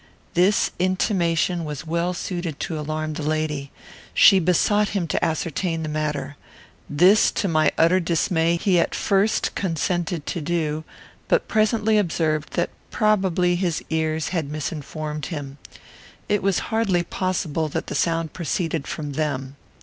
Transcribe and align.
This 0.33 0.71
intimation 0.79 1.63
was 1.63 1.85
well 1.85 2.15
suited 2.15 2.59
to 2.61 2.79
alarm 2.79 3.13
the 3.13 3.21
lady. 3.21 3.69
She 4.15 4.39
besought 4.39 4.89
him 4.97 5.05
to 5.09 5.23
ascertain 5.23 5.83
the 5.83 5.89
matter. 5.89 6.37
This, 6.89 7.29
to 7.33 7.47
my 7.47 7.71
utter 7.77 7.99
dismay, 7.99 8.55
he 8.57 8.79
at 8.79 8.95
first 8.95 9.53
consented 9.53 10.25
to 10.25 10.41
do, 10.41 10.83
but 11.27 11.47
presently 11.47 11.99
observed 11.99 12.53
that 12.53 12.71
probably 12.89 13.55
his 13.55 13.83
ears 13.91 14.29
had 14.29 14.49
misinformed 14.51 15.27
him. 15.27 15.59
It 16.27 16.41
was 16.41 16.73
hardly 16.73 17.03
possible 17.03 17.69
that 17.69 17.85
the 17.85 17.93
sound 17.93 18.33
proceeded 18.33 18.87
from 18.87 19.11
them. 19.13 19.55